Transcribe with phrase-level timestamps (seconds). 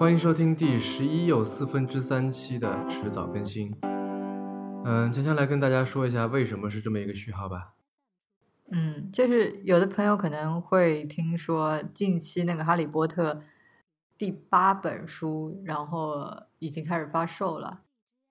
[0.00, 3.70] 欢迎收听第十一又四分之三期的迟早更新。
[4.82, 7.74] 嗯，强强来跟大家说一下为什么是这么一个序号吧。
[8.70, 13.34] 嗯，就是有的朋友可能会听说近期那个《哈利波特》
[14.16, 17.82] 第八本书，然后已经开始发售了。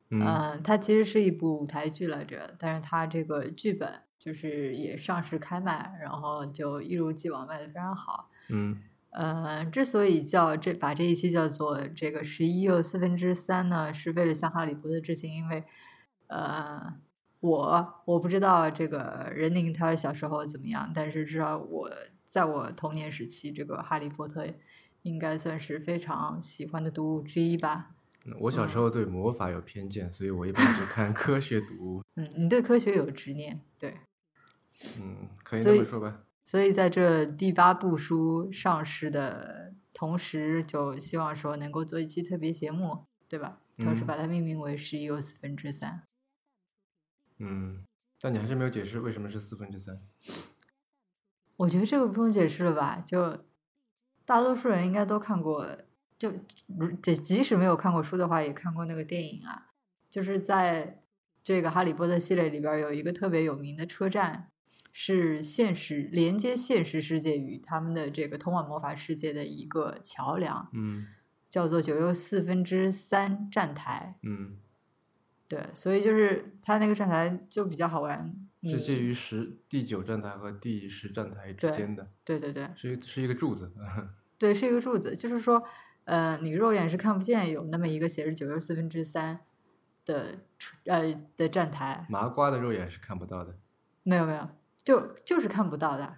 [0.10, 8.32] 嗯，它其实是一部舞台剧来着，但是它这个剧本就是也上市开卖，然后就一如既往卖的非常好。
[8.50, 8.82] 嗯。
[9.12, 15.34] 呃，之所以叫这把这一期叫做这个十一又四分之三呢，是为了向哈利波特致敬。
[15.34, 15.64] 因为，
[16.28, 16.96] 呃，
[17.40, 21.92] 我我不知道这个任宁他小时候怎么样，但是至少我
[22.28, 24.46] 在我童年时期，这个哈利波特
[25.02, 27.96] 应该算是非常喜欢的读物之一吧。
[28.42, 32.04] 我小时候对魔法有偏见，所以我一般只看科学读物。
[32.16, 33.96] 嗯，你对科学有执念，对。
[35.02, 36.20] 嗯，可以这么说吧。
[36.50, 43.60] 所以在这第八部书上市的同时，就希望说能够做一期特别节目，对吧？
[43.78, 46.02] 同时把它命名为十一又四分之三。
[47.38, 47.86] 嗯，
[48.20, 50.02] 但你还是没有解释为什么是四分之三。
[51.58, 53.00] 我觉得这个不用解释了吧？
[53.06, 53.46] 就
[54.26, 55.78] 大多数人应该都看过，
[56.18, 56.34] 就
[57.04, 59.68] 即即使没有看过书的话，也看过那个电影啊。
[60.10, 61.04] 就是在
[61.44, 64.50] 这个《哈利波特》系列里边，有一个特别有名的车站。
[64.92, 71.08] 是现实连接现实世界与他们的这个通往魔法世界的一个桥梁，嗯，
[71.50, 74.58] 叫做九又四分之三站台，嗯，
[75.48, 83.72] 对，所以就是它那个站台就比较好玩，是介于十第九站台和第十站台之间的，对对对，是是一个柱子，
[84.38, 85.64] 对，是一个柱子，就是说，
[86.06, 89.42] 呃，你肉眼是看不见有那么一个写着九又四分之三
[90.06, 90.40] 的
[90.86, 93.56] 呃的站台，麻瓜的肉眼是看不到的，
[94.04, 94.50] 没有没有。
[94.90, 96.16] 就就是看不到的，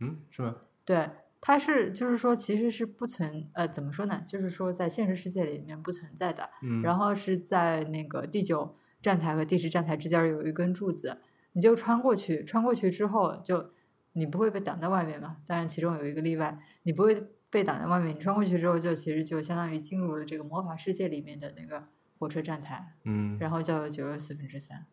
[0.00, 0.56] 嗯，是吗？
[0.84, 1.08] 对，
[1.40, 4.20] 它是就是说，其实是不存呃，怎么说呢？
[4.26, 6.50] 就是说，在现实世界里面不存在的。
[6.64, 11.18] 嗯，然后是在那个第九站台和第十站台之间有一根柱子，
[11.52, 13.70] 你就穿过去，穿过去之后就
[14.14, 15.36] 你不会被挡在外面嘛？
[15.46, 18.16] 当然，其中有一个例外，你不会被挡在外面。
[18.16, 21.86] 你穿过去之后，就其实就相当于进入了这个魔法世界里面的那个
[22.18, 22.96] 火车站台。
[23.04, 24.86] 嗯，然后叫九又四分之三。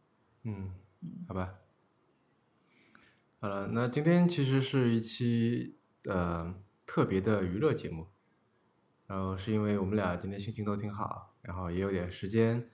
[0.44, 1.56] 嗯嗯，好吧。
[3.42, 6.54] 好了，那今天其实是一期呃
[6.86, 8.08] 特别的娱乐节目，
[9.08, 12.70] 然后是因为我们俩今天心情都挺好，然后也有点时间，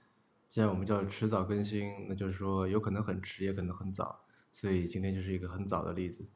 [0.50, 6.28] 既然我们叫迟早更新，那就是说有可能很迟，也可能很早，所以今天就是一个很早的例子。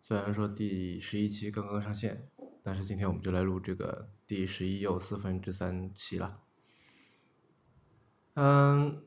[0.00, 2.30] 虽然说第十一期刚刚上线，
[2.62, 6.40] 但是今天我们就来录这个第十一又四分之三期了。
[8.36, 9.02] 嗯，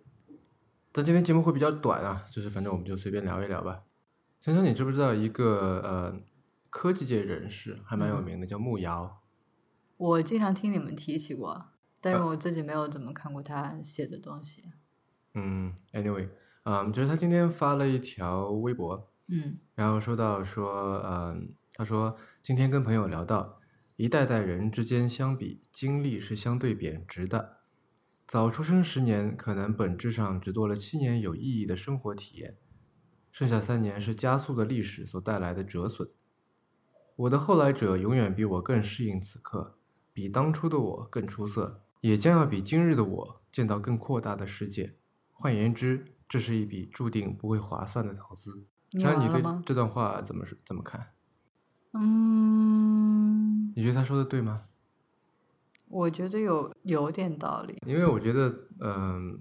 [0.92, 3.86] 但今天节目会比较短啊，就是反正我们就随便聊一聊吧。
[4.42, 6.22] 强强，你知不知道一个呃
[6.70, 9.22] 科技界人士还蛮有名的，叫慕瑶。
[9.98, 14.64] 我经常听你们提起过，但是我自己没有怎么看过他写的东西。
[15.34, 16.30] 嗯，anyway，
[16.64, 23.60] 嗯，就是他今天发了一条微博，嗯，然后说到说，嗯，他说今天跟朋友聊到，
[23.98, 27.58] 一代代人之间相比，经历是相对贬值的。
[28.26, 32.56] 早出生十年，可能本质上只多了七年有意义的生活体验。
[33.40, 36.10] 剩下三年是加速的历史所带来的折损。
[37.16, 39.78] 我的后来者永远比我更适应此刻，
[40.12, 44.98] 比当初的我更出色，也将要比今日的我见到更扩大的世界。
[45.32, 48.66] 换言之，这是一笔注定不会划算的投资。
[48.92, 51.12] 那你对这段话怎么怎么看？
[51.94, 54.66] 嗯，你觉得他说的对吗？
[55.88, 57.78] 我觉得有有点道理。
[57.88, 59.40] 因为我觉得，嗯，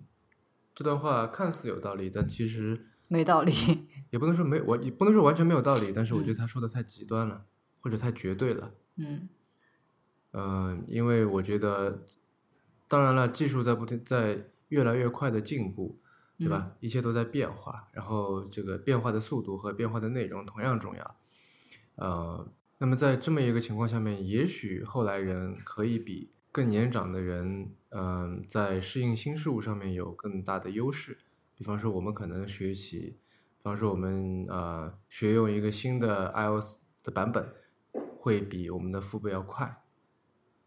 [0.73, 2.88] 这段话看似有道理，但其实。
[3.09, 3.53] 没道理，
[4.11, 7.47] 也不能说没我，也不能说完全没有道理，但是我觉得他说的太极端了，
[7.81, 8.71] 或者太绝对了。
[8.97, 9.29] 嗯，
[10.33, 12.05] 呃，因为我觉得，
[12.87, 15.99] 当然了，技术在不停在越来越快的进步，
[16.39, 16.73] 对吧？
[16.81, 21.17] 一切都在变化，然后这个变化的速度和变化的内容同样重要。
[21.95, 22.47] 呃，
[22.77, 31.17] 那么在这么一个情况下面，也许后来人可以比更年长的人，嗯，在适应新事物上面有更大的优势。
[31.59, 33.19] 比方说，我们可能学习，
[33.59, 37.53] 比方说我们呃学用一个新的 iOS 的版本，
[38.17, 39.83] 会比我们的父辈要快，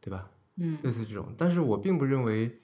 [0.02, 0.30] 对吧？
[0.58, 2.60] 嗯，类似这种，但是我并不认为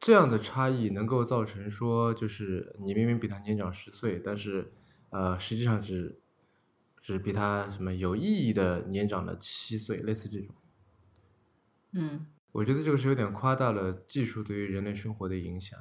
[0.00, 4.72] 这样的差异能够造成说，就是你明明比他年长十岁，但是
[5.10, 6.20] 呃实际上只
[7.00, 10.52] 只比他什么有意义的年长了七岁，类似这种。
[11.92, 15.78] 嗯，我觉得这个是有点夸大了技术对于人类生活的影响。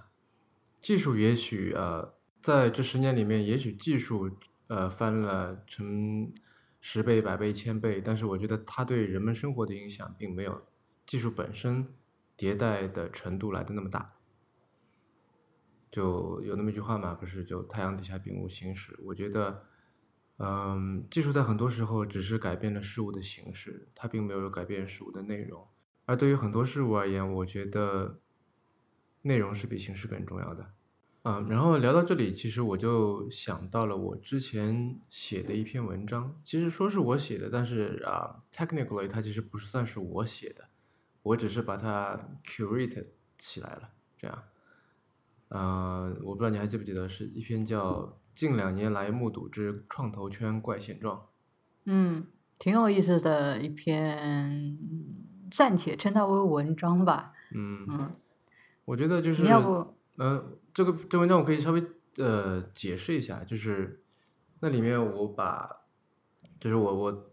[0.82, 4.32] 技术也许呃，在这十年里面，也许技术
[4.68, 6.32] 呃翻了成
[6.80, 10.66] 十倍、百倍、千倍，但是我觉得它对人们生活的影响并没有
[11.06, 11.88] 技术本身
[12.38, 14.14] 迭代的程度来的那么大。
[15.92, 18.96] 就有那么一句话嘛，不是就太阳底下并无新事。
[19.04, 19.66] 我觉得，
[20.38, 25.68] 嗯，技术在很多时候只是改变了事物的形式，它并没有改变事物的内容。
[26.06, 28.20] 而对于很多事物而言，我觉得
[29.22, 30.72] 内容是比形式更重要的。
[31.24, 36.40] 嗯，然后聊到这里，其实我就想到了我之前写的一篇文章。
[36.46, 40.70] 其实说是我写的，但是啊，technically 它其实不是算是我写的，
[41.22, 43.08] 我只是把它 curate
[43.38, 44.44] 起来了，这样。
[45.50, 48.02] 呃，我不知道你还记不记得，是一篇叫
[48.34, 51.18] 《近两年来目睹之创投圈怪现状》。
[51.86, 52.28] 嗯，
[52.58, 54.78] 挺有意思的一篇，
[55.52, 57.34] 暂且称它为文章吧。
[57.54, 58.12] 嗯嗯，
[58.90, 60.44] 我觉得就是，你要不，呃，
[60.74, 61.84] 这个这文章我可以稍微
[62.18, 64.04] 呃解释一下，就是
[64.62, 65.70] 那里面我把，
[66.60, 67.32] 就是我我，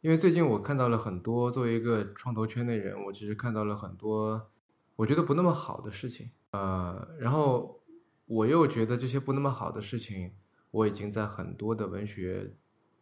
[0.00, 4.48] 因为最近我看到了很多作为一个创投圈内人，我其实看到了很多
[4.94, 6.30] 我觉得不那么好的事情。
[6.52, 7.82] 呃，然后
[8.26, 10.34] 我又觉得这些不那么好的事情，
[10.70, 12.54] 我已经在很多的文学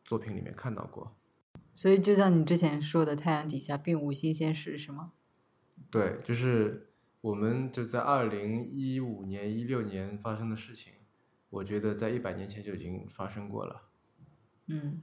[0.06, 1.14] 作品里面看到过。
[1.75, 5.12] 所以就像你之前说的，太阳底下并无新鲜事，是吗？
[5.91, 6.89] 对，就是
[7.20, 10.93] 我们就在二零一五年、一六年发生的事情，
[11.50, 13.82] 我觉得在一百年前就已经发生过了。
[14.67, 15.02] 嗯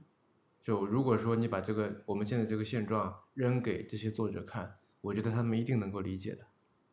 [0.62, 6.46] 就如果说你把这个我们现在这个现状扔给这些作者看，我觉得他们一定能够理解的。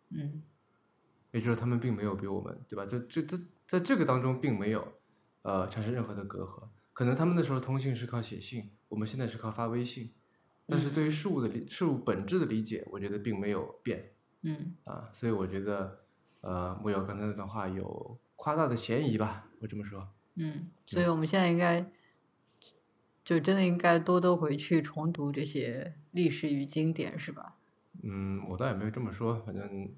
[0.10, 0.44] 嗯
[1.32, 2.86] 也就是说，他们并没有比我们，对吧？
[2.86, 3.38] 就这这
[3.68, 4.94] 在这个当中并没有
[5.42, 6.70] 呃产生任何的隔阂。
[6.94, 10.14] 可能他们那时候通信是靠写信，我们现在是靠发微信，
[10.66, 14.14] 但是对于事物的理事物本质的理解，我觉得并没有变
[14.46, 15.10] 嗯啊。
[15.12, 16.06] 所以我觉得
[16.42, 20.08] 呃木有刚才那段话有夸大的嫌疑吧，我这么说。
[20.36, 21.92] 嗯，所以我们现在应该
[23.24, 27.56] 就真的应该多多回去重读这些历史与经典，是吧？
[28.04, 29.96] 嗯，我倒也没有这么说，反正，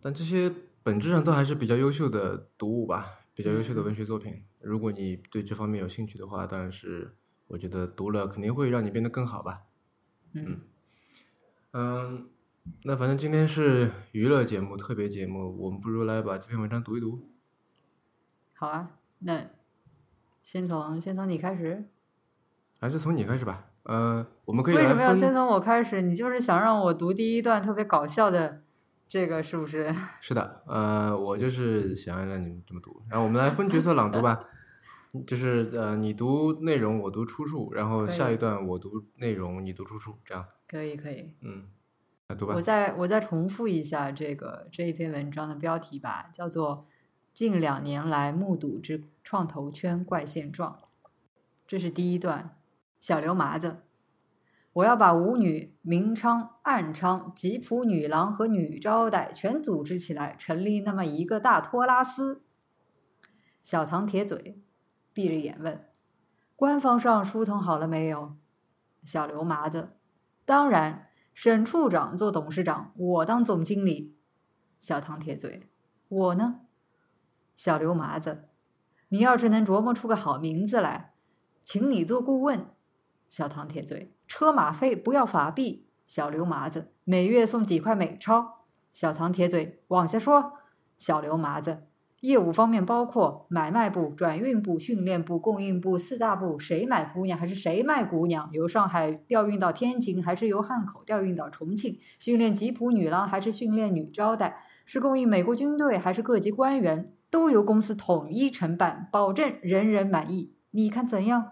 [0.00, 0.52] 但这些
[0.82, 4.44] 本质上都还是比较优秀的读物吧，比较优秀的文学作品。
[4.60, 9.62] 如果你对这方面有兴趣的话，当然是我觉得读了肯定会让你变得更好吧。
[10.32, 10.60] 嗯
[11.72, 12.28] 嗯，
[12.84, 17.28] 那反正今天是娱乐节目、特别节目，我们不如来把这篇文章读一读。
[18.54, 19.50] 好啊，那
[20.42, 21.88] 先从先从你开始。
[22.80, 23.68] 还是从你开始吧。
[23.84, 26.02] 呃，我们可以为什么要先从我开始？
[26.02, 28.62] 你就是想让我读第一段特别搞笑的
[29.08, 29.92] 这个，是不是？
[30.22, 34.44] 是的，呃，我就是想让你们这么读，然后我们来分角色朗读吧，
[35.26, 41.34] 就是呃，你读内容，我读出处，然后下一段我读内容，你读出处，这样，可以可以。
[41.40, 41.81] 嗯，来
[42.40, 42.62] 我。
[42.62, 46.86] 再我再重复一下这个这一篇文章的标题吧，叫做
[47.32, 50.78] 《近两年来目睹之创投圈怪现状》。
[51.66, 52.56] 这是第一段，
[53.00, 53.82] 小刘麻子，
[54.72, 62.42] 我要把舞女、明娼、暗娼、吉普女郎和女招待全组织起来，成立那么一个大托拉斯。
[63.62, 64.60] 小唐铁嘴，
[65.12, 65.88] 闭着眼问
[66.56, 68.36] ：“官方上疏通好了没有？”
[69.04, 69.90] 小刘麻子，
[70.44, 71.08] 当然。
[71.34, 74.16] 沈处长做董事长，我当总经理。
[74.80, 75.68] 小唐铁嘴，
[76.08, 76.60] 我呢？
[77.54, 78.48] 小刘麻子，
[79.08, 81.14] 你要是能琢磨出个好名字来，
[81.62, 82.66] 请你做顾问。
[83.28, 85.86] 小唐铁嘴，车马费不要法币。
[86.04, 88.64] 小刘麻子，每月送几块美钞。
[88.90, 90.54] 小唐铁嘴，往下说。
[90.98, 91.86] 小刘麻子，
[92.22, 98.48] 业务方面包括买卖部、转运部、训练部、供应部四大部，谁买姑娘还是谁卖姑娘？
[98.52, 101.98] 由上海调运到天津还是由汉口调运到重庆？
[102.20, 104.62] 训练吉普女郎还是训练女招待？
[104.84, 107.12] 是供应美国军队还是各级官员？
[107.28, 110.54] 都由公司统一承办，保证人人满意。
[110.70, 111.50] 你看怎样？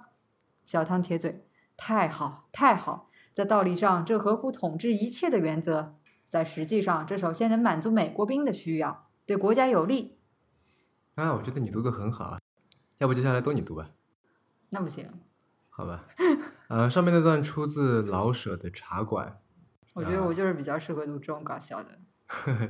[0.65, 1.47] 小汤铁嘴，
[1.77, 3.09] 太好，太好！
[3.33, 10.20] 在道理上，这合乎统治一切的原则；在实际上，这首先能满足美国兵的需要，对国家有利。
[11.21, 12.41] 啊，我觉得你读的很好啊，
[12.99, 13.91] 要不接下来都你读吧，
[14.71, 15.09] 那不行，
[15.69, 16.07] 好吧？
[16.69, 19.41] 呃，上面那段出自老舍的《茶馆
[19.95, 21.99] 我觉得我就是比较适合读这种搞笑的。》，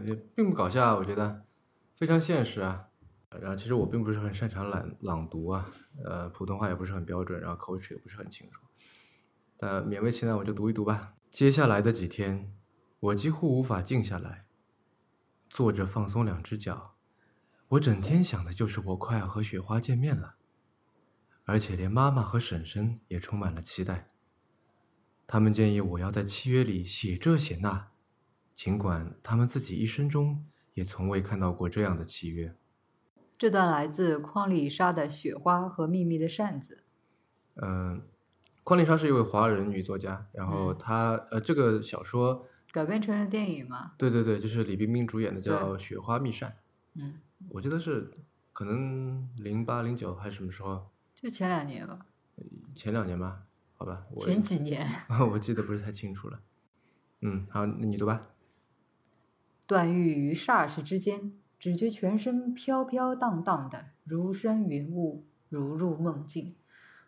[0.09, 1.45] 也并不搞笑啊，我觉得
[1.97, 2.87] 非常现实啊。
[3.41, 5.71] 然后其实我并不是很擅长朗朗读啊，
[6.05, 8.63] 呃，普通话也不是很标准，然后口齿也不是很清楚。
[9.57, 11.15] 但勉为其难，我就读一读吧。
[11.31, 12.53] 接下来的几天，
[12.99, 14.47] 我几乎无法静下来，
[15.49, 16.90] 坐着放松两只脚。
[17.71, 20.35] 我整天想的就是我快要和雪花见面了，
[21.45, 24.11] 而且连妈妈和婶婶也充满了期待。
[25.25, 27.89] 他们建议我要在契约里写这写那，
[28.53, 32.57] 尽管他们自己一生中也从未看到过这样的契约。
[33.39, 36.85] 这段来自匡丽莎的《雪花和秘密的扇子》。
[37.65, 38.03] 嗯，
[38.65, 43.93] 匡丽莎是一位华人女作家，然后嗯她呃，这个小说改编成了电影嘛？
[43.97, 46.51] 对对对，就是李冰冰主演的，叫《雪花秘扇》。
[46.95, 48.13] 嗯，我记得是
[48.53, 50.91] 可能零八零九还是什么时候？
[51.15, 52.07] 就前两年吧。
[52.75, 53.43] 前两年吧，
[53.77, 54.07] 好吧。
[54.11, 54.87] 我前几年。
[55.33, 56.41] 我记得不是太清楚了。
[57.21, 58.29] 嗯，好，那你读吧。
[59.67, 66.55] 段誉于霎时之间，只觉全身飘飘荡荡的，如生云雾，如入梦境。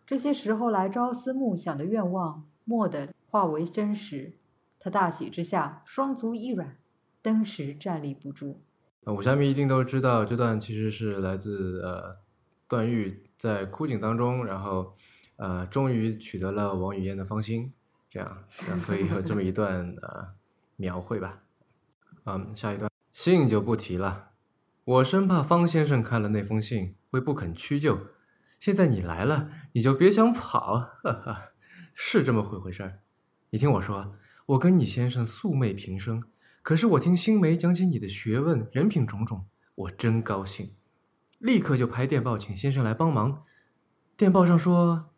[0.04, 4.34] 这些时候来朝思暮想的愿望，蓦地化为真实。
[4.78, 6.76] 他大喜之下，双足一软，
[7.22, 8.60] 登时站立不住。
[9.04, 12.16] 那武侠迷一定都知道，这段其实是来自呃
[12.68, 14.94] 段誉在枯井当中，然后
[15.36, 17.72] 呃终于取得了王语嫣的芳心，
[18.08, 18.44] 这样，
[18.78, 20.28] 所以有这么一段呃
[20.76, 21.40] 描绘吧。
[22.24, 24.30] 嗯，下一段信就不提了，
[24.84, 27.98] 我生怕方先生看了那封信会不肯屈就。
[28.60, 31.48] 现在你来了，你就别想跑，哈哈，
[31.94, 33.00] 是这么回回事儿。
[33.50, 34.14] 你听我说。
[34.46, 36.22] 我跟你先生素昧平生，
[36.62, 40.74] 可是我听新梅讲起你的学问、人品种种，我真高兴，
[41.38, 43.44] 立刻就拍电报请先生来帮忙。
[44.16, 45.10] 电报上说，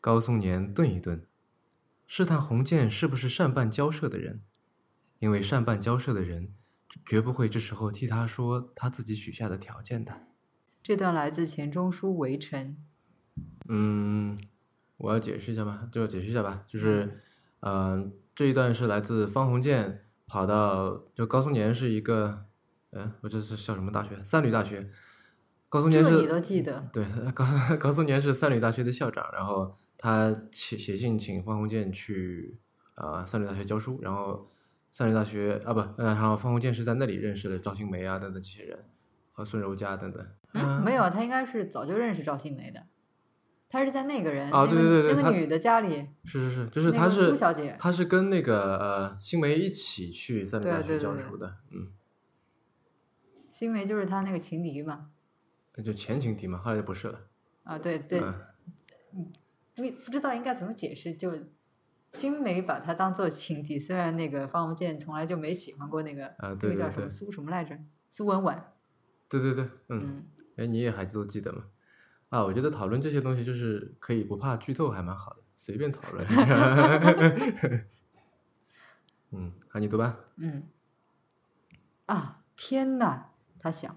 [0.00, 1.24] 高松年顿一顿，
[2.06, 4.42] 试探洪建是不是善办交涉的人，
[5.20, 6.52] 因为善办交涉的人
[7.06, 10.26] 绝不会这时候替他说他自己许下的条件的。
[10.82, 12.76] 这段来自钱钟书《围城》。
[13.68, 14.36] 嗯，
[14.96, 15.88] 我要解释一下吗？
[15.92, 17.22] 就解释一下吧，就是。
[17.62, 22.44] 嗯，这一段是来自方鸿渐跑到就高松年是一个，
[22.92, 24.22] 嗯，我这是叫什么大学？
[24.22, 24.88] 三旅大学。
[25.68, 26.20] 高松年是。
[26.20, 26.88] 你都记得。
[26.92, 27.44] 对，高
[27.80, 32.60] 高松年是三旅大学的校长，然后他写写信请方鸿渐去
[32.94, 34.48] 啊三旅大学教书，然后
[34.92, 38.78] 三旅大学啊不，然后方鸿渐是在那里认识了赵新梅啊等等这些人，
[39.32, 40.24] 和孙柔嘉等等。
[40.52, 42.86] 嗯，没有，他应该是早就认识赵新梅的。
[43.72, 51.92] 他是在那个人啊，对对对，那个女的家里，是是是，就是她是苏小姐，她是跟那个呃新梅一起去三里大学教书的，嗯，
[53.52, 55.10] 新梅就是他那个情敌嘛，
[55.76, 57.20] 那就前情敌嘛，后来就不是了。
[57.62, 58.20] 啊，对对，
[59.12, 59.30] 嗯
[59.76, 61.32] 不不知道应该怎么解释，就
[62.10, 67.78] 新梅把他当做情敌，虽然那个方鸿渐从来就没喜欢过那个，那个叫什么苏什么来着，
[68.10, 68.72] 苏文婉。
[69.28, 70.24] 对对对，嗯，
[70.56, 71.66] 哎，你也还都记得吗？
[72.30, 76.26] 啊，我觉得讨论这些东西就是可以不怕剧透，还蛮好的，随便讨论。
[79.32, 80.18] 嗯，好，你读吧。
[80.38, 80.62] 嗯。
[82.06, 83.30] 啊，天哪！
[83.58, 83.96] 他想，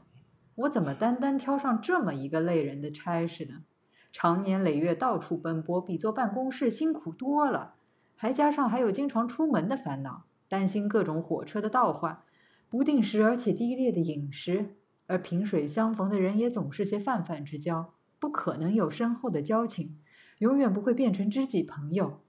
[0.56, 3.64] 我怎么单单挑上这么一个累人的差事呢？
[4.12, 7.76] 长年累月到处奔波，比坐办公室辛苦多了，
[8.16, 12.22] 还加上还有经常出门的烦恼，担心各种火车的倒换，
[12.70, 14.76] 不定时而且低劣的饮食，
[15.08, 17.94] 而萍水相逢的人也总是些泛泛之交。
[18.24, 20.00] 不可能有深厚的交情，
[20.38, 22.24] 永远不会变成知己朋友，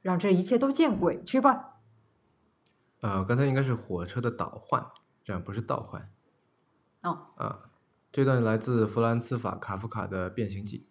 [0.00, 1.80] 让这一切都见鬼去吧。
[3.00, 4.86] 呃，刚才应该是火车的倒换，
[5.24, 6.08] 这样不是倒换。
[7.02, 7.32] 哦。
[7.34, 7.72] 啊，
[8.12, 10.86] 这段来自弗兰茨法卡夫卡的《变形记》，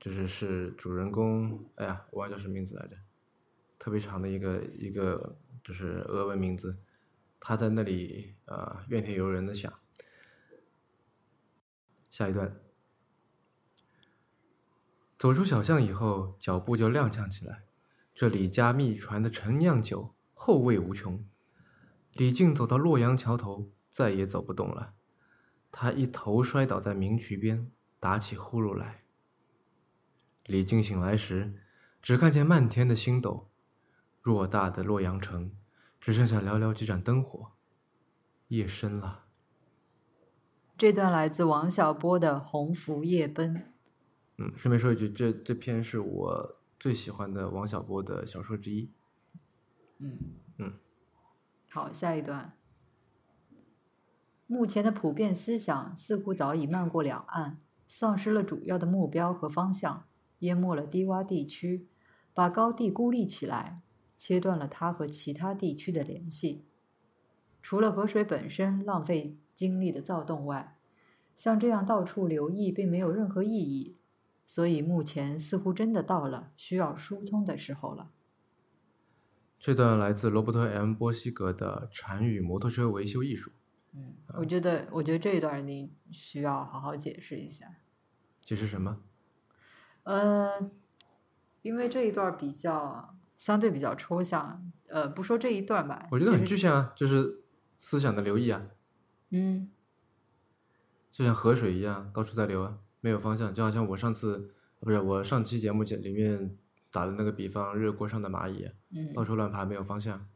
[0.00, 2.96] 就是是主人公，哎呀，我忘叫什么名字来着，
[3.78, 6.76] 特别长的一个一个就是俄文名字，
[7.38, 9.72] 他在那里呃怨天尤人的想。
[12.08, 12.60] 下一段。
[15.20, 17.64] 走出小巷以后，脚步就踉跄起来。
[18.14, 21.22] 这李家秘传的陈酿酒，后味无穷。
[22.14, 24.94] 李靖走到洛阳桥头，再也走不动了。
[25.70, 29.02] 他一头摔倒在明渠边，打起呼噜来。
[30.46, 31.52] 李靖醒来时，
[32.00, 33.50] 只看见漫天的星斗，
[34.22, 35.52] 偌大的洛阳城，
[36.00, 37.52] 只剩下寥寥几盏灯火。
[38.48, 39.26] 夜深了。
[40.78, 43.54] 这段来自王小波的《鸿福夜奔》。
[44.42, 48.90] 嗯，顺便说一句，这这篇是我最喜欢的王小波的小说之一。
[49.98, 50.16] 嗯
[50.56, 50.72] 嗯，
[51.68, 52.54] 好，下一段。
[54.46, 60.06] 目前的普遍思想似乎早已漫过两岸，丧失了主要的目标和方向，
[60.38, 61.86] 淹没了低洼地区，
[62.32, 63.82] 把高地孤立起来，
[64.16, 66.64] 切断了它和其他地区的联系。
[67.60, 70.78] 除了河水本身浪费精力的躁动外，
[71.36, 73.98] 像这样到处留意并没有任何意义。
[74.50, 78.10] 所以目前似乎真的到了需要疏通的时候了。
[79.60, 83.50] 这段来自罗伯特 ·M· 波西格的《禅语摩托车维修艺术》。
[83.92, 87.76] 嗯，我觉得，我觉得这一段你需要好好解释一下。
[88.42, 88.98] 解释什么？
[90.02, 90.68] 呃，
[91.62, 94.68] 因为这一段比较相对比较抽象。
[94.88, 96.08] 呃，不说这一段吧。
[96.10, 97.44] 我觉得很具象啊，就是
[97.78, 98.66] 思想的流溢啊。
[99.28, 99.70] 嗯。
[101.12, 102.78] 就像河水一样，到处在流啊。
[103.00, 106.56] 没有方向，就好像我上次不是我上期节目里面
[106.90, 108.70] 打的那个比方，热锅上的蚂蚁，
[109.14, 110.28] 到处乱爬，没有方向。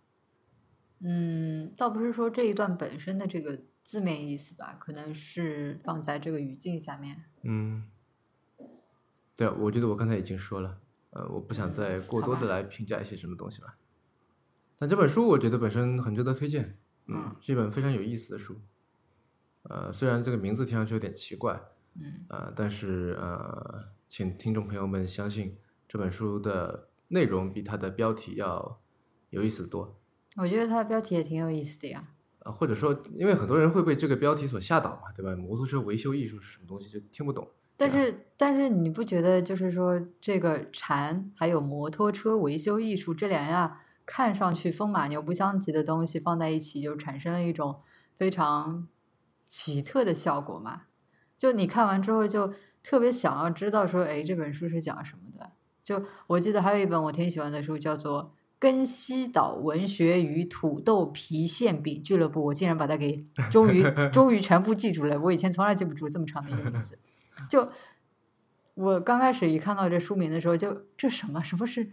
[1.00, 7.24] 嗯，倒不是说这一段本身的这个字面意思吧，可能是放在这个语境下面。
[7.42, 7.90] 嗯，
[9.36, 10.78] 对，我觉得我刚才已经说了，
[11.10, 13.74] 呃，我不想再过多的来评价一些什么东西了。
[14.78, 18.60] 但这本书我觉得本身很值得推荐，嗯，是一本非常有意思的书。
[19.64, 21.60] 呃，虽然这个名字听上去有点奇怪，
[21.96, 25.56] 嗯，呃，但是呃，请听众朋友们相信
[25.88, 28.80] 这本书的内容比它的标题要
[29.30, 30.00] 有意思的多。
[30.36, 32.08] 我觉得它的标题也挺有意思的呀。
[32.40, 35.34] 啊，或者说，因为很多人会被这个标题所吓倒嘛，对吧？
[35.34, 37.48] 摩托车维修艺术是什么东西，就听不懂。
[37.76, 47.80] 但是，但是你不觉得就是说，这个禅还有摩托车维修艺术这两样看上去风马牛不相及的东西放在一起，就产生了一种
[48.16, 48.86] 非常
[49.46, 50.82] 奇特的效果嘛？
[51.44, 52.50] 就你看完之后，就
[52.82, 55.50] 特别想要知道说，哎，这本书是讲什么的？
[55.84, 58.32] 就我记得还有一本我挺喜欢的书，叫做。
[58.58, 63.22] 根西岛文学与土豆皮馅饼俱乐部，我竟然把它给
[63.52, 65.20] 终于终于全部记住了。
[65.20, 66.98] 我以前从来记不住这么长的一个名字。
[67.46, 67.68] 就
[68.72, 71.90] 我刚开始一看到这书名的时候，就这什么什么是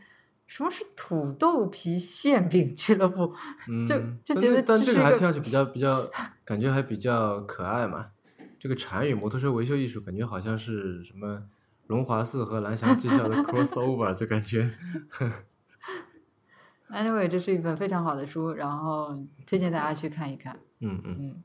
[0.48, 3.34] 什么是土豆皮馅饼俱乐部？
[3.86, 6.10] 就就觉得但这个还听上去比较比较，
[6.46, 8.12] 感觉还比较可爱嘛。
[8.62, 11.50] 这个禅语摩托车维修艺术，感觉好像是什么
[11.88, 14.72] 龙华寺和蓝翔技校的 crossover，就感觉。
[16.92, 20.60] Anyway，这是一本非常好的书，然后推荐大家去看一看。
[20.80, 21.44] 嗯嗯嗯。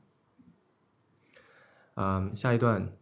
[1.95, 2.93] 嗯，下一段。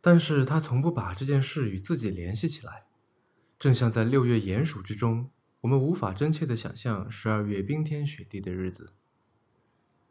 [0.00, 2.86] 但是他从不把这件事与自己联系起来，
[3.56, 8.94] 正像在六月炎暑之中，我们无法真切的想象十二月冰天雪地的日子。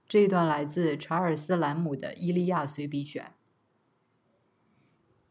[0.07, 3.23] 这一段来自查尔斯·兰姆的《伊利亚随笔选》。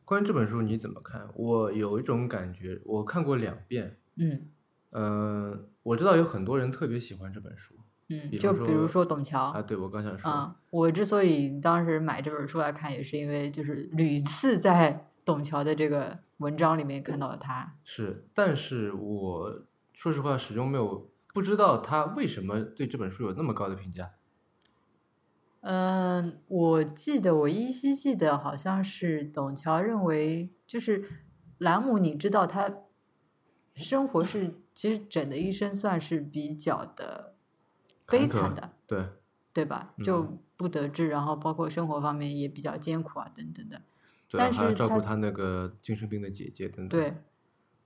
[0.05, 1.29] 关于这本书你怎么看？
[1.35, 3.99] 我有一种感觉，我看过两遍。
[4.17, 4.51] 嗯。
[4.91, 7.75] 嗯，我知道有很多人特别喜欢这本书。
[8.09, 17.75] 嗯，就比如说董桥啊，对我刚想说，啊，我之所以当时买这本书来看，也是因为就是屡次在董桥的这个文章里面看到了他。
[17.83, 24.13] 是，但是我说实话，始终没有不知道他为什么对这本书有那么高的评价。
[25.61, 31.05] 嗯，我记得我依稀记得，好像是董桥认为，就是
[31.59, 32.75] 兰姆，你知道他
[33.75, 34.61] 生活是。
[34.77, 37.35] 其实整的一生算是比较的
[38.05, 39.07] 悲惨的，对
[39.55, 39.95] 对吧？
[40.05, 43.81] 就不得志，然后包括生活方面也比较艰苦啊，等等的。
[44.33, 46.89] 但是照顾他那个精神病的姐姐等等。
[46.89, 47.15] 对，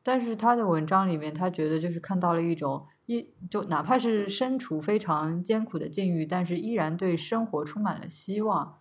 [0.03, 8.79] 但是他的文章里面，他觉得就是看到了一种一就哪怕是身处非常艰苦的境遇，但是依然对生活充满了希望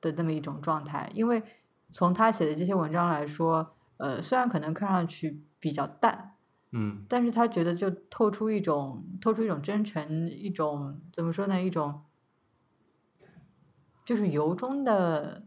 [0.00, 1.10] 的那么一种状态。
[1.12, 1.42] 因为
[1.90, 6.34] 从他写的这些文章来说，呃，虽然可能看上去比较淡。
[6.72, 11.62] 嗯，但是他觉得就透出一种透出一种真诚，一种怎么说呢？
[11.62, 12.02] 一种
[14.04, 15.46] 就是由衷的，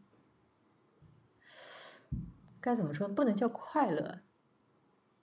[2.59, 3.07] 该怎么说？
[3.07, 4.21] 不能叫快乐，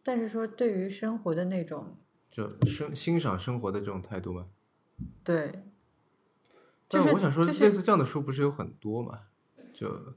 [0.03, 1.97] 但是说对于生活的那种，
[2.37, 4.46] 就生欣赏生活的这种态度吗？
[5.25, 5.64] 对。
[6.87, 9.20] 但是我想说，类似这样的书不是有很多嘛？
[9.72, 10.14] 就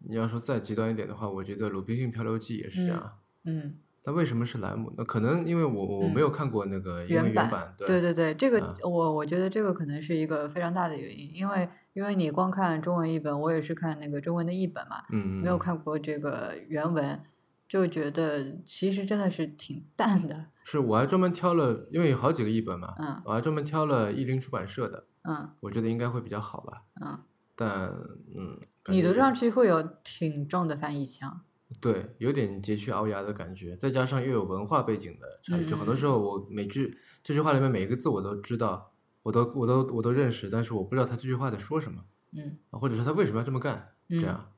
[0.00, 3.18] 你要说再极端一点的话，我觉得《鲁滨逊漂流记》也是这样。
[3.44, 3.78] 嗯。
[4.04, 4.92] 那为什么是莱姆？
[4.96, 17.22] 那可能因为我我没有看过那个原版，对对对，这个我我觉得这个可能是一个非常大的原因，因为因为你光看中文译本，我也是看那个中文的译本嘛，嗯，没有看过这个原文，
[17.70, 20.46] 就觉得其实真的是挺淡的。
[20.64, 27.16] 是，我还专门挑了，因为有好几个译本嘛，嗯，我还专门挑了译林出版社的，嗯，我觉得应该会比较好吧，嗯，
[27.54, 27.88] 但
[28.36, 31.42] 嗯，你读上去会有挺重的翻译腔。
[31.80, 42.02] 对，有点佶屈聱牙的感觉，再加上又有文化背景的差异，就很多时候我每句这句话里面每一个字我都知道，我都我都我都认识，但是我不知道他这句话在说什么，
[42.32, 44.49] 嗯，或者说他为什么要这么干，这样，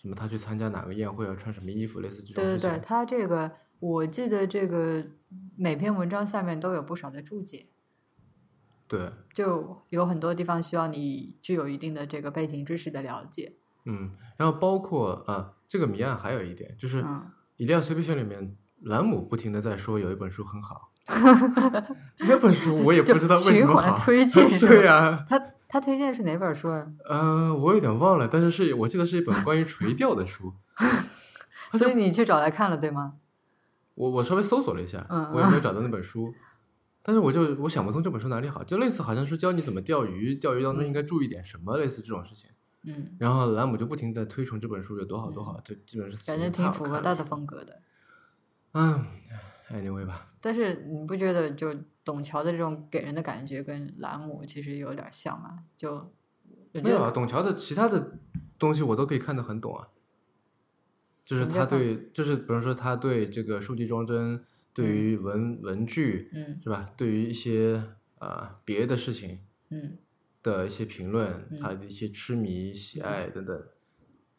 [0.00, 5.04] 什么他去参加哪个宴会要穿什么衣服，类似这种对对对，他这个我记得这个
[5.56, 7.66] 每篇文章下面都有不少的注解，
[8.88, 13.56] 对，就有很多地方需要你具有一定的这个背景知识的了解。
[13.84, 17.02] 嗯，然后包括啊，这个谜案还有一点就是，
[17.56, 20.92] 《伊利亚随笔选》里面，兰姆不停的在说有一本书很好，
[22.20, 23.96] 那本书我也不知道为什么好。
[24.00, 25.38] 推荐 对呀，他
[25.70, 26.86] 他推荐是哪本书啊？
[27.08, 30.52] 嗯，我有点忘了，但是是我记得是一本关于垂钓的书。
[31.78, 33.14] 所以你去找来看了对吗？
[33.94, 36.34] 我我稍微搜索了一下，我也没有找到那本书，
[37.02, 42.50] 但是我就我想不通这本书哪里好，就类似好像是教你怎么钓鱼，钓鱼当中应该注意点什么，类似这种事情。
[42.84, 47.82] 嗯，然后兰姆就不停在推崇这本书有多好多好，这基本是感觉挺符合他的风格的。
[48.72, 49.04] 嗯
[49.70, 50.32] ，anyway 吧。
[50.40, 55.64] 但是你不觉得就董桥的这种给人的感觉跟兰姆其实有点像吗？
[55.76, 56.12] 就
[56.72, 58.18] 没有啊，董桥的其他的
[58.58, 59.88] 东西我都可以看得很懂啊。
[61.24, 66.92] 就是他对，就是比如说他对这个书籍装帧，对于文文具嗯是吧？
[66.96, 67.84] 对于一些
[68.18, 69.98] 啊、别的事情嗯
[70.42, 73.62] 的一些评论，嗯他的一些痴迷、喜爱等等，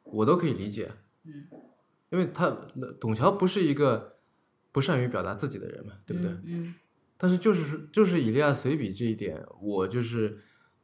[0.04, 0.92] 我都可以理解。
[1.24, 1.48] 嗯，
[2.10, 2.50] 因为他
[3.00, 4.18] 董桥不是一个
[4.72, 6.32] 不善于表达自己的人嘛，对不对？
[6.32, 6.76] 嗯嗯
[7.18, 10.40] 但是就是说就是《以利亚随笔》这一点，我就是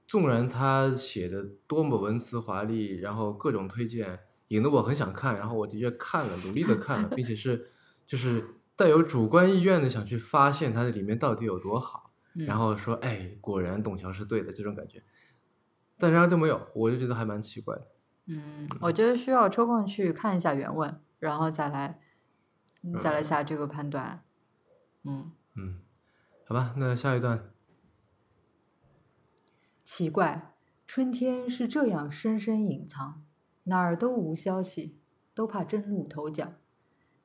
[0.06, 4.20] 纵然他写的多么文辞华丽，然后各种推荐，
[4.50, 7.68] 引得我很想看，然后我的确看了，努力的看了，并且是
[8.06, 8.46] 就是
[8.76, 15.02] 带有主观意愿的想去发现它的里面到底有多好，嗯，然后说哎，果然董桥是对的这种感觉，
[15.98, 17.88] 但然而都没有，我就觉得还蛮奇怪的。
[18.28, 22.00] 嗯，我觉得需要抽空去看一下原文，然后再来
[23.00, 24.24] 再来下这个判断。
[25.04, 25.80] 嗯，嗯，
[26.46, 27.50] 好吧，那下一段，
[29.84, 30.54] 奇怪，
[30.86, 33.24] 春天是这样深深隐藏，
[33.64, 34.98] 哪儿都无消息，
[35.34, 36.54] 都怕崭露头角。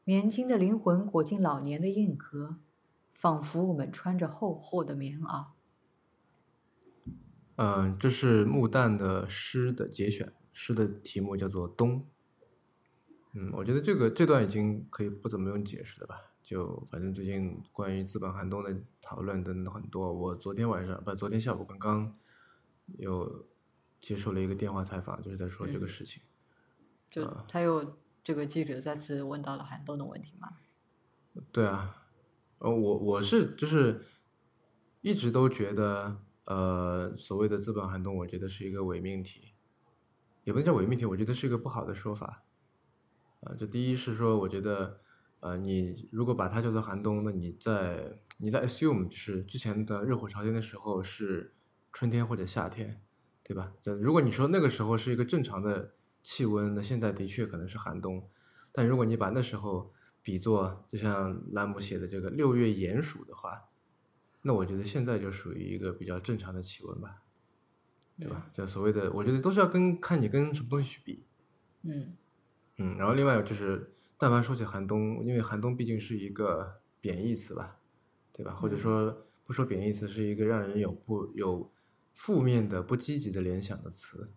[0.05, 2.57] 年轻的灵魂裹进老年的硬壳，
[3.13, 5.47] 仿佛我们穿着厚厚的棉袄。
[7.57, 12.01] 嗯，这是木旦的诗的节选，诗的题目叫做《冬》。
[13.35, 16.21] 嗯，我觉得这个这段已经可以不怎么用解释了吧？
[16.43, 20.13] 就反正最近关于资本寒冬的讨论等等很多。
[20.13, 22.13] 我昨天晚上不，昨天下午刚刚
[22.99, 23.47] 又
[24.01, 26.23] 接受了一个电话采访，就是在说这个事情。
[27.09, 30.49] 就他又这个记者再次问到了寒冬的问题嘛？
[31.51, 32.05] 对啊，
[32.59, 34.05] 呃，我我是就是
[35.01, 39.53] 一直都觉得，呃，所谓的资本寒冬，我觉得是一个伪命题，
[40.45, 42.43] 也不能叫伪命题，我觉得是一个不好的说法。
[43.45, 45.01] 呃，这第一是说，我觉得，
[45.41, 51.53] 呃，你如果把它叫做寒冬，那你在你在 assume 就是之前的热火朝天的时候是
[51.93, 53.01] 春天或者夏天，
[53.43, 53.73] 对吧？
[53.83, 58.29] 这如果你说那个时候是一个正常的气温，那现在的确可能是寒冬。
[58.71, 63.69] 但如果你把那时候比作就像兰姆写的这个六月炎暑的话，
[64.43, 67.23] 那我觉得现在就属于一个比较正常的气温吧，
[68.19, 68.49] 对吧？
[68.53, 71.25] 就所谓的，我觉得都是要跟看你跟什么东西去比，
[71.83, 72.17] 嗯
[72.83, 77.77] 嗯，然后另外就是，但凡说起寒冬，因为寒冬毕竟是一个贬义词吧，
[78.33, 78.53] 对吧？
[78.55, 81.71] 或者说不说贬义词，是一个让人有不有
[82.13, 84.33] 负面的、不积极的联想的词。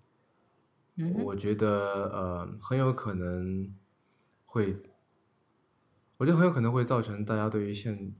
[0.97, 1.67] 嗯我觉得
[2.13, 3.75] 呃很有可能
[4.45, 4.77] 会，
[6.17, 8.13] 我觉得很有可能会造成大家对于现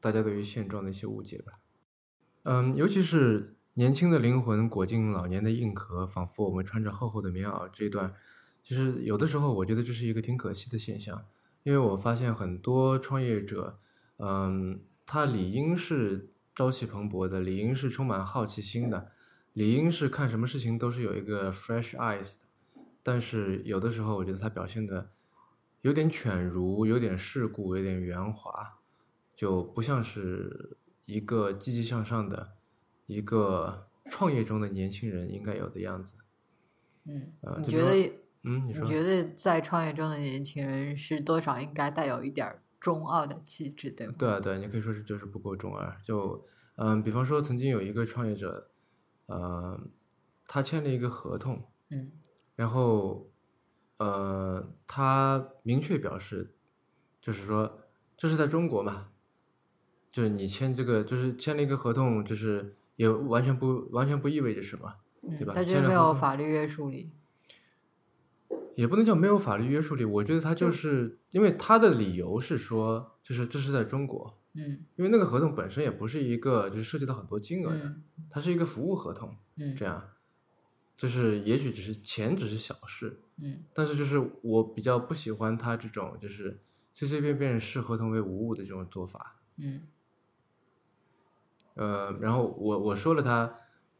[0.00, 1.60] 大家对于现状的一些误解吧。
[2.44, 8.14] 嗯，尤其是年轻的灵魂裹进老年的硬壳，仿佛我们穿着厚厚的棉袄这一段，
[8.64, 11.26] 其实有的时候我觉得这是一个挺可惜的现象，
[11.62, 13.78] 因为我发现很多创业者，
[14.16, 19.12] 嗯，他理应是朝气蓬勃的，理应是充满好奇心的，
[19.52, 25.10] 理应是看什么事情都是有一个 fresh eyes 的，但是有的时候我觉得他表现的
[25.82, 28.78] 有点犬儒，有点世故，有点圆滑，
[29.36, 32.52] 就不像是一个积极向上的
[33.06, 36.16] 一个创业中的年轻人应该有的样子。
[37.06, 44.14] 嗯呃，就比如你觉得嗯，你说，你觉得在创业中的年轻人是多少应该带有一点中二的气质，对吗？
[44.18, 45.98] 对啊，对，你可以说是就是不够中二。
[46.04, 48.70] 就嗯，比方说曾经有一个创业者，
[49.26, 49.80] 呃，
[50.46, 52.12] 他签了一个合同，嗯
[52.54, 53.30] 然后，
[53.96, 56.54] 呃，他明确表示，
[57.20, 57.80] 就是说，
[58.16, 59.08] 这是在中国嘛，
[60.12, 67.10] 就是你签这个，就是签了一个合同，就是也完全不完全不意味着什么，对嗯，吧他就是没有法律约束力。
[68.76, 70.04] 也不能叫没有法律约束力。
[70.04, 80.10] 我觉得他就就是因为他的理由是说，就是这是在中国，嗯因为那个合同本身也不是一个就是涉及到很多金额的，嗯它是一个服务合同，嗯这样，
[80.96, 86.60] 就是也许只是钱只是小事，嗯但是就是我比较不喜欢他这种就是
[86.92, 89.40] 随随便便视合同为无物的这种做法。
[89.56, 89.82] 嗯
[91.74, 93.52] 呃，然后我我说了他，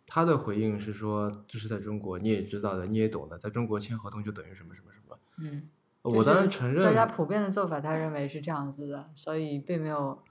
[0.06, 5.18] 他的回应是说这是在中国，你也知道的，你也懂的，在中国签合同就等于什么什么什么。
[5.38, 5.68] 嗯，
[6.02, 10.22] 我当然承认，大家普遍的做法，他认为是这样子的，所以并没有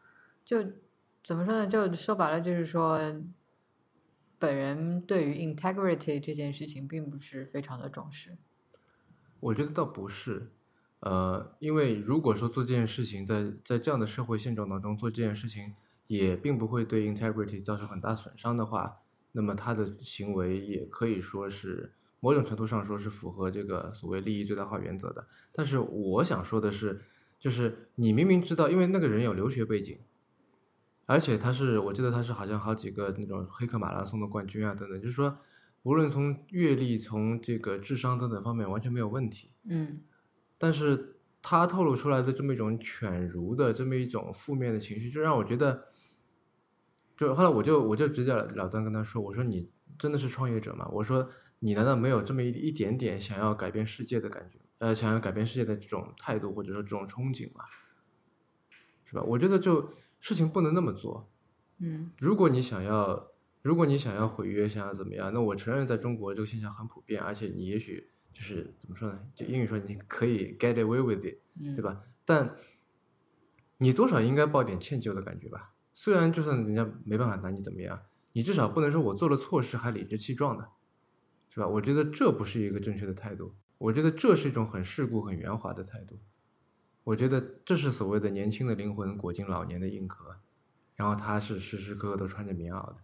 [0.45, 0.63] 就
[1.23, 1.67] 怎么说呢？
[1.67, 2.99] 就说白了，就是说，
[4.37, 8.37] 本人对于 integrity 这件事情并不是非常的重视。
[9.39, 10.51] 我觉得倒不是，
[10.99, 15.73] 呃，因为如果说做这件事情在在这样的社会现状当中做这件事情，
[16.07, 18.99] 也并不会对 integrity 造成很大损伤的话，
[19.33, 21.91] 那么他的行为也可以说是
[22.21, 25.27] 某种程度上说是符合这个所谓利益最大化原则的。
[25.51, 27.01] 但是我想说的是，
[27.37, 29.99] 就是你明明知道，因为那个人有留学背景，
[31.05, 35.37] 而且他是我记得他是好像好几个那种黑客马拉松的冠军啊等等，就是说
[35.81, 39.99] 无论从阅历、从这个智商等等方面完全没有问题，嗯
[40.57, 45.87] 但是他透露出来的这么一种犬儒的这么一种负面的情绪，就让我觉得，
[47.23, 50.87] 就后来我就我就直接了了当跟他说，我说你真的是创业者吗？
[50.91, 54.59] 我说你难道没有这么一一点点想要改变世界的感觉？
[54.79, 57.63] 呃，想要改变世界的这种态度或者说这种憧憬吗？
[59.05, 59.21] 是吧？
[59.23, 61.29] 我觉得就事情不能那么做。
[61.79, 63.31] 嗯如果你想要，
[63.61, 69.19] 如果你想要毁约，想要怎么样，那我承认在中国这个现象很普遍，而且你也许就是怎么说呢？
[69.33, 72.03] 就英语说你可以 get away with it，嗯，对吧？
[72.25, 72.55] 但
[73.77, 75.72] 你多少应该抱点歉疚的感觉吧。
[75.93, 78.01] 虽然就算人家没办法拿你怎么样，
[78.33, 80.69] 你至少不能说我做了错事还理直气壮的，
[81.49, 81.67] 是吧？
[81.67, 86.19] 我觉得这不是一个正确的态度，我觉得这是一种很世故、很圆滑的态度。
[87.03, 90.37] 我觉得这是所谓的年轻的灵魂裹进老年的硬壳，
[90.95, 92.95] 然后他是时时刻刻都穿着棉袄的，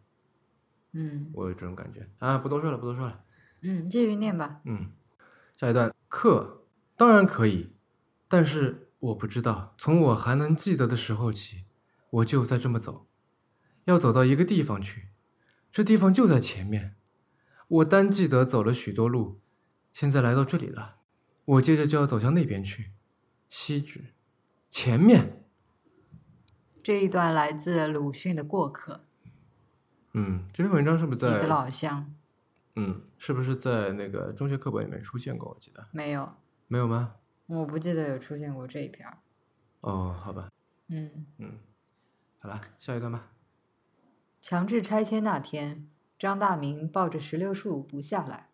[0.94, 2.38] 嗯我有这种感觉啊！
[2.38, 3.24] 不多说了，不多说了。
[3.62, 4.62] 嗯，继续念吧。
[4.64, 4.90] 嗯，
[5.58, 6.64] 下一段课
[6.96, 7.74] 当然可以，
[8.30, 11.66] 但是我不知道，从我还能记得的时候起，
[12.10, 13.08] 我就在这么走，
[13.86, 15.10] 要走到一个地方去，
[15.72, 16.96] 这地方就在前面。
[17.68, 19.40] 我单记得走了许多路，
[19.94, 20.98] 现在来到这里了，
[21.46, 22.92] 我接着就要走向那边去，
[23.48, 24.14] 西指，
[24.70, 25.46] 前面。
[26.82, 29.06] 这一段来自鲁迅的《过客
[30.14, 32.16] 嗯，这篇文章是不》，是在你的老乡
[32.76, 35.50] 嗯，是不是在那个中学课本里面出现过？
[35.50, 36.28] 我记得没有，
[36.68, 37.18] 没有吗？
[37.46, 39.08] 我不记得有出现过这一篇。
[39.82, 40.50] 哦，好吧，
[40.88, 41.60] 嗯，嗯，
[42.40, 43.28] 好了，下一段吧。
[44.42, 48.50] 强制拆迁那天，张大民抱着石榴树不下来，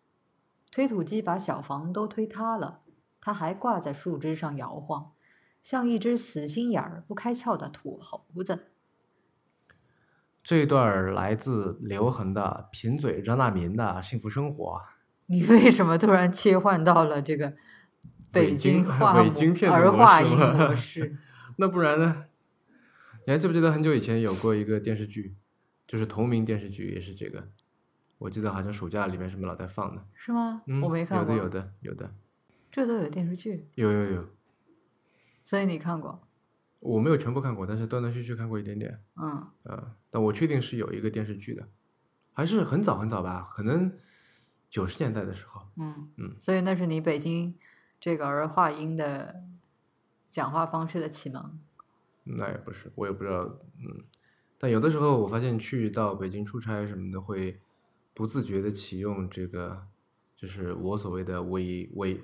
[0.72, 2.80] 推土机把小房都推塌了，
[3.20, 5.12] 他还挂在树枝上摇晃，
[5.62, 8.72] 像一只死心眼儿不开窍的土猴子。
[10.42, 14.64] 这一段儿来自刘恒的《贫嘴张大民的幸福生活》。
[15.26, 17.54] 你为什么突然切换到了这个
[18.32, 21.16] 北京话 北京骗子模儿化音模式？
[21.58, 22.26] 那不然呢？
[23.26, 25.34] 你还记不记得很久以前有过一个电视剧，
[25.84, 27.48] 就是同名电视剧，也是这个。
[28.18, 30.06] 我记得好像暑假里面什么老在放的。
[30.14, 30.62] 是吗？
[30.66, 31.34] 嗯，我没看过。
[31.34, 32.14] 有的，有的，有的，
[32.70, 34.28] 这都有电视剧，有有有。
[35.42, 36.22] 所以你看过？
[36.78, 39.02] 我没有全部看过，但是断断续续看过一点点。
[39.20, 41.68] 嗯，呃，但我确定是有一个电视剧的，
[42.32, 43.92] 还是很早很早吧，可能
[44.70, 45.62] 九十年代的时候。
[45.78, 47.58] 嗯嗯所以那是你北京
[47.98, 49.42] 这个儿化音的
[50.30, 51.58] 讲话方式的启蒙。
[52.26, 53.42] 那也不是，我也不知道，
[53.78, 54.04] 嗯，
[54.58, 57.60] 但有的时候我发现去到北京出差什么的，会
[58.12, 59.86] 不自觉的启用这个，
[60.36, 62.20] 就是我所谓的伪伪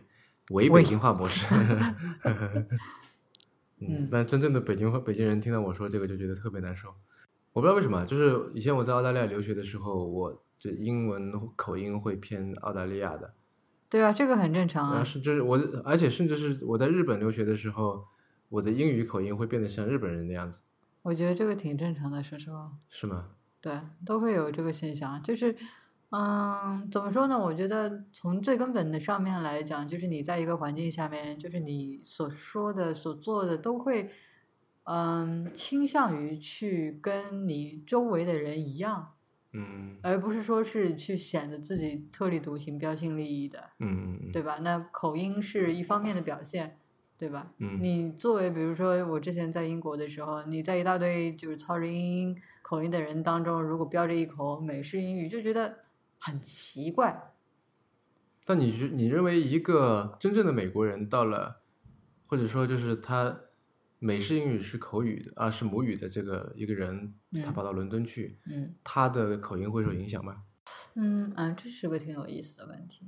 [0.51, 1.47] 伪伪北京话模式。
[2.25, 2.69] 嗯
[3.81, 6.89] 嗯，但真正的北京话北京人听到我说这个就觉得特别难受。
[7.53, 13.35] 我不知道为什么，就是以前我在澳大利亚留学的时候，我这英文口音会偏澳大利亚的，
[13.91, 15.05] 对啊，这个很正常啊。
[15.05, 18.05] 是就是我，而且甚至是我在日本留学的时候，
[18.53, 20.61] 我的英语口音会变得像日本人的样子，
[21.01, 22.71] 我觉得这个挺正常的，说实话。
[22.91, 23.31] 是吗？
[23.63, 23.73] 对，
[24.05, 25.57] 都会有这个现象，就是，
[26.11, 27.39] 嗯，怎么说呢？
[27.39, 34.11] 我觉得从最根本的上面来讲，就是你在一个环境下面，就是你所说的、所做的都会，
[34.85, 39.15] 嗯，倾向于去跟你周围的人一样，
[39.53, 44.59] 嗯而不是说是去显得自己特立独行、标新立异的，嗯嗯对吧？
[44.61, 46.77] 那口音是一方面的表现，
[47.23, 47.53] 对吧？
[47.59, 55.85] 嗯你作为比如说我之前在英国的时候，你在一大堆就是操着英英口音的人当中，如果标着一口美式英语，就觉得
[56.19, 57.33] 很奇怪。
[58.45, 61.61] 但你是你认为一个真正的美国人到了，
[62.27, 63.39] 或者说就是他
[64.01, 70.43] 美式英语是口语的啊是母语的这个一个人，他嗯跑到伦敦去，嗯他的口音会受影响吗？
[70.97, 73.07] 嗯嗯，这是个挺有意思的问题。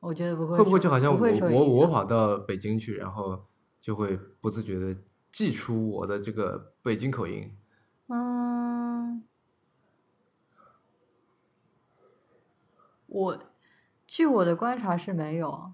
[0.00, 3.47] 我觉得不会，会不会就好像我我我跑到北京去，然后
[3.80, 4.96] 就会不自觉的
[5.30, 7.50] 寄出我的这个北京口音？
[8.08, 9.22] 嗯，
[13.06, 13.38] 我
[14.06, 15.72] 据我的观察是没有。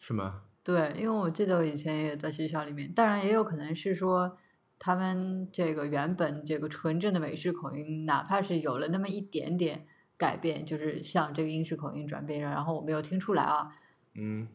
[0.00, 0.42] 是吗？
[0.62, 4.38] 对，因为我记得我以前也在学校里面，当然也有可能是说
[4.78, 13.74] 他们这个原本这个纯正的美式口音，哪怕是有了那么一点点改变，就是向这个英式口音转变，然后我没有听出来啊。
[14.14, 14.48] 嗯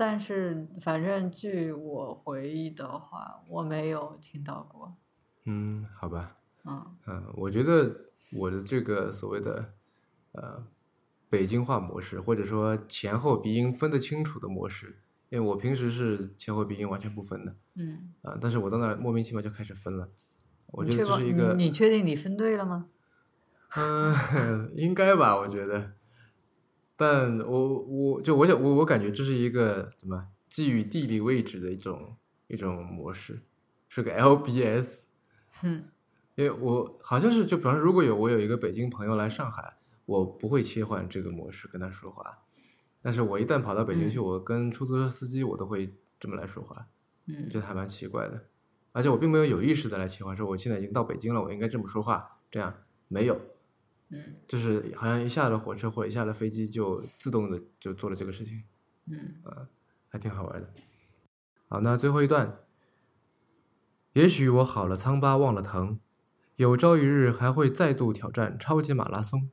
[0.00, 4.96] 但是反正据我回忆的话，我没有听到过。
[5.44, 6.38] 嗯，好吧。
[6.64, 7.94] 嗯嗯，我觉得
[8.32, 9.74] 我的这个所谓的
[10.32, 10.66] 呃
[11.28, 20.08] 北京话模式，或者说前后鼻音分得清楚的模式，因为我平时是前后鼻音完全不分的嗯，啊，但是我到那儿莫名其妙就开始分了。
[20.68, 22.88] 我觉得这是一个，你你确定你分对了吗？
[23.76, 25.92] 嗯， 应该吧，我觉得。
[27.00, 32.14] 但我我就我想我我感觉这是一个怎么基于地理位置的一种
[32.46, 33.40] 一种模式，
[33.88, 35.04] 是个 LBS。
[35.64, 35.84] 嗯
[36.34, 42.38] 因为我好像是就比方说，如果有我有一个北京朋友来上海，我不会切换这个模式跟他说话，
[43.00, 46.86] 但是我一旦跑到北京去，嗯我跟出租车司机我都会这么来说话，
[47.28, 48.44] 嗯觉得还蛮奇怪的。
[48.92, 52.74] 而且我并没有有意识的来切换，说我现在已经到北京了，我应该这么说话，这样
[53.08, 53.40] 没有，
[54.10, 58.64] 嗯就是好像一下了火车或一下了飞机就自动的就做了这个事情，
[59.06, 59.36] 嗯
[60.08, 60.68] 还挺好玩的。
[61.68, 62.58] 好，那最后一段，
[64.14, 66.00] 也许我好了苍疤忘了疼，
[66.56, 69.48] 有朝一日还会再度挑战超级马拉松。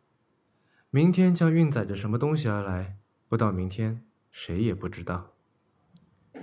[0.89, 2.97] 明天将运载着什么东西而来？
[3.29, 5.33] 不到明天，谁也不知道。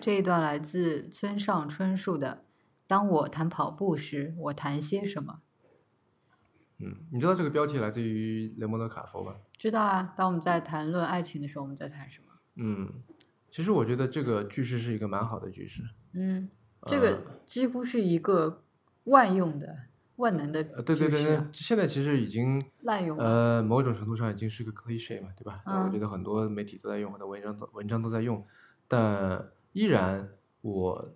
[0.01, 2.45] 这一段来自村上春树的
[2.87, 5.33] 《当我谈跑步时，我谈些什么》。
[6.79, 9.37] 嗯，你知道这个标题来自于雷蒙德·卡佛吗？
[9.57, 12.33] 知道啊，当我们在谈论爱情的时候，我们在谈什么？
[12.57, 12.93] 嗯，
[13.51, 15.83] 其实我觉得这个句式是一个蛮好的句式。
[16.13, 16.49] 嗯，
[16.87, 18.63] 这个几乎是一个
[19.05, 19.77] 万用的、
[20.17, 23.25] 万能的呃，对对对，句式啊那现在其实已经滥用了。
[23.25, 25.63] 呃，某种程度上已经是个 cliche 嘛，对吧？
[25.67, 28.45] 嗯我觉得很多媒体都在用，很多文章都文章都在用，
[28.89, 30.29] 但依然
[30.61, 31.15] 我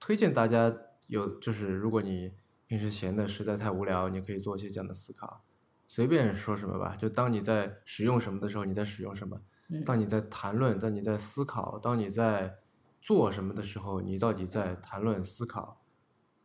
[0.00, 0.74] 推荐大家
[1.06, 2.32] 有，就是如果你
[2.74, 5.44] 平时闲的实在太无聊，你可以做一些这样的思考，
[5.86, 6.96] 随便说什么吧。
[6.96, 12.58] 就当你在使用什么的时候，你在使用什么；嗯当你在谈论，当你在思考，当你在
[13.00, 15.84] 做什么的时候，你到底在谈论、思考，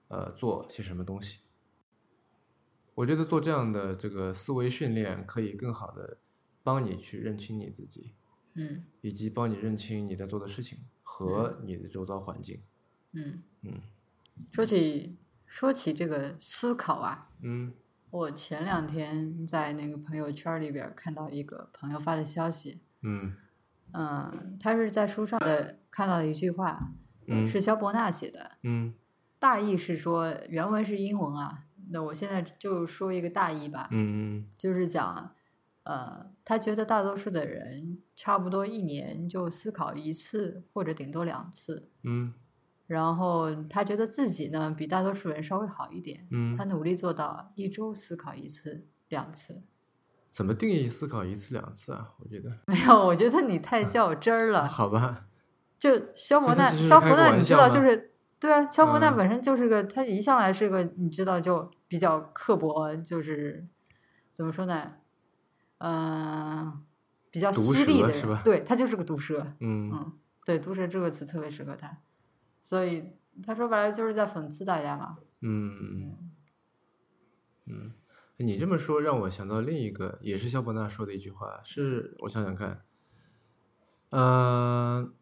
[0.10, 1.39] 呃，做些什么东西？
[2.94, 6.20] 我觉得做这样的这个思维训练，可以更好的
[6.62, 8.13] 帮你去认清你自己，
[8.54, 12.62] 嗯以及帮你认清你在做的事情和你的周遭环境。
[13.13, 13.82] 嗯嗯
[14.54, 15.18] 说起
[15.50, 17.74] 说起这个思考啊，嗯。
[18.12, 23.36] 我前两天在那个朋友圈里边看到一个朋友发的消息，嗯。
[23.92, 26.92] 嗯，他是在书上的看到的一句话，
[27.28, 27.48] 嗯。
[27.48, 28.94] 是肖伯纳写的，嗯
[29.40, 34.46] 大意是说原文是英文啊，那我现在就说一个大意吧，嗯。
[34.58, 35.36] 就是讲，
[35.84, 42.34] 呃，他觉得大多数的人差不多一年就思考一次或者顶多两次，嗯
[42.89, 49.62] 然后他觉得自己呢比大多数人稍微好一点，嗯他努力做到一周思考一次、两次。
[50.32, 52.10] 怎么定义思考一次两次啊？
[52.17, 54.67] 我觉得没有，我觉得你太较真儿了。
[54.67, 55.28] 好吧，
[55.78, 63.67] 就肖伯纳所以他只，是肖伯纳，开个玩你知道，就是对啊，肖伯纳嗯本身就是个，他一向来是个，你知道，就比较刻薄，就是
[64.34, 64.95] 怎么说呢？
[65.78, 66.84] 嗯、
[67.30, 69.54] 比较犀利的人，对他就是个毒舌。
[69.60, 71.99] 嗯嗯，对，毒舌这个词特别适合他，
[72.62, 75.17] 所以他说白了就是在讽刺大家嘛。
[75.41, 76.17] 嗯
[77.65, 77.93] 嗯，
[78.38, 82.84] 你这么说让我想到另一个，也是肖伯纳说的一句话，是我想想看，
[84.10, 85.13] 呃，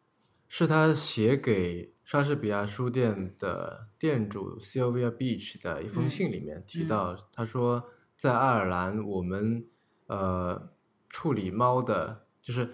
[0.48, 9.68] 是他写给莎士比亚书店的店主 Sylvia Beach 的一封嗯信里面提嗯到，他说在爱尔兰我们
[10.08, 10.72] 呃
[11.10, 12.70] 处理猫的，就是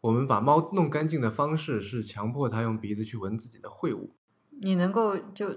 [0.00, 4.14] 我们把猫弄干净的方式是强迫它用鼻子去闻自己的秽物。
[4.62, 5.56] 你能够就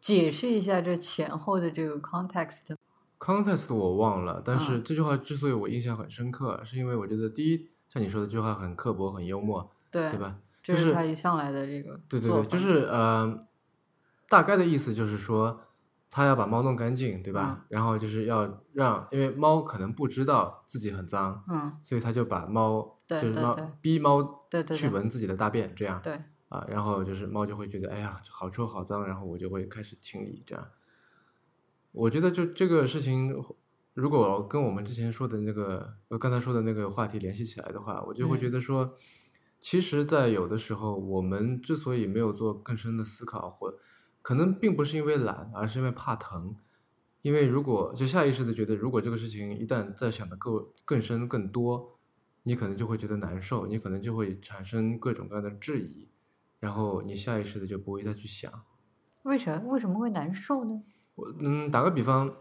[0.00, 2.76] 解释一下这前后的这个 context 吗
[3.18, 10.18] Context 我忘了，但是嗯这句话之所以我印象很深刻，是因为我觉得第一，像你说的这句话很刻薄、很幽默，对对？
[10.18, 10.38] 吧？
[10.62, 13.46] 这就是他一上来的这个对对对，就是呃，
[14.28, 15.60] 大概的意思就是说，
[16.16, 17.66] 他要把猫弄干净，对吧？
[17.68, 26.14] 然后就是要让，因为猫可能不知道自己很脏，嗯，所以他就把猫对就是猫逼猫去闻自己的大便，这样对，
[26.48, 30.66] 啊，然后就是猫就会觉得哎呀好臭好脏，然后我就会开始清理这样。
[31.92, 33.36] 我觉得就这个事情，
[33.92, 38.94] 如果跟我们之前说的那个呃刚才说的那个话题联系起来的话，我就会觉嗯得说，
[39.60, 43.74] 其实，在有的时候，我们之所以没有做更深的思考，或
[44.26, 46.56] 可能并不是因为懒，而是因为怕疼。
[47.22, 51.96] 因为如果就下意识的觉得，如果这个事情一旦再想的更更深更多，
[52.42, 56.08] 你可能就会觉得难受，你可能就会产生各种各样的质疑，
[56.58, 58.52] 然后你下意识的就不会再去想。
[59.22, 60.82] 为什为什么会难受呢？
[61.14, 62.34] 我嗯，打个比方，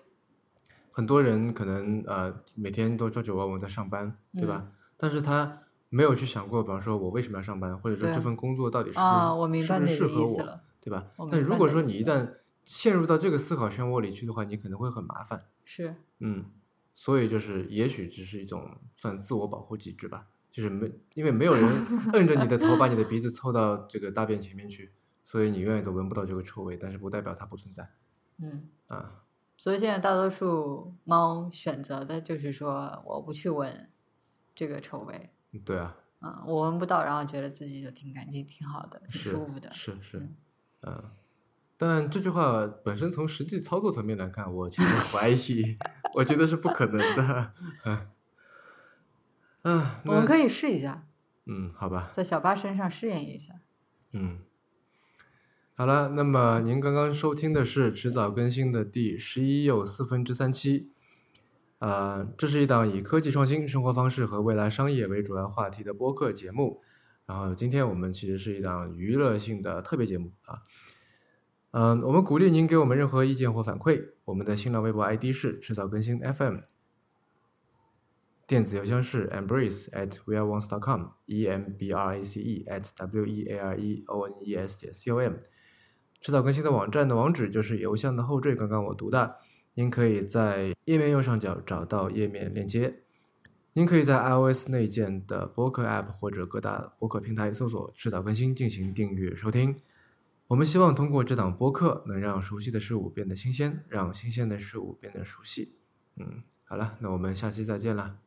[0.89, 4.71] 很多人可能呃每天都朝九晚五在上班，对吧？
[4.97, 10.63] 但是他没有去想过，比方说我为什么要上班，或者说这份工作到底是不是、啊，我明白是不你的是适合我，意思了。
[10.85, 11.07] 对吧？
[11.31, 12.31] 但如果说你一旦
[12.63, 15.43] 陷入到这个思考漩涡里去的话，你可能会很麻烦。
[15.63, 16.45] 是，嗯，
[16.93, 21.63] 所以就是也许只是一种算自我保护机制吧，就是没因为没有人
[22.13, 24.91] 摁着你的头把你的鼻子凑到这个大便前面去，
[25.23, 27.89] 所以你永远都闻不到这个臭味，但是不代表它不存在
[28.37, 29.23] 嗯，啊。
[29.57, 33.89] 所以现在大多数猫选择的就是说，我不去闻
[34.53, 35.29] 这个臭味，
[35.63, 39.71] 对啊，嗯，我闻不到，然后觉得自己就挺干净、挺好的、挺舒服的。
[39.71, 40.35] 是是嗯，
[40.85, 41.03] 嗯。
[41.77, 45.75] 但这句话本身从实际操作层面来看，我其实怀疑，
[46.15, 47.51] 我觉得是不可能的。
[47.83, 48.07] 嗯，
[49.63, 51.05] 啊，我们可以试一下，
[51.45, 53.55] 嗯，好吧，在小八身上试验一下。
[54.13, 54.39] 嗯，
[55.73, 60.93] 好了，那么您刚刚收听的是迟早更新的第十一又四分之三期，
[61.79, 66.81] 呃，这是一档以科技创新、生活方式和未来商业为主要话题的播客节目。
[67.25, 70.61] 然后今天我们其实是一档娱乐性的特别节目啊。
[71.71, 74.11] 嗯、我们鼓励您给我们任何意见或反馈。
[74.23, 76.59] 我们的新浪微博 ID 是迟早更新 FM，
[78.47, 81.63] 电子邮箱是 embrace at w e a r o n e s c o m e m
[81.77, 84.79] b r a c e at w e a r e o n e s
[84.79, 85.33] 点 c o m。
[86.21, 89.35] 迟早更新的网站的网址就是邮箱的后缀，刚刚我读的，
[89.73, 93.04] 您可以在页面右上角找到页面链接。
[93.77, 99.75] 您可以在 iOS 内建的播客 App 或者各大播客平台搜索“迟早更新”进行订阅收听。
[100.47, 105.73] 我们希望通过这档播客，能让熟悉的事物变得新鲜，让新鲜的事物变得熟悉。
[106.15, 108.24] 嗯，好了，那我们下期再见了。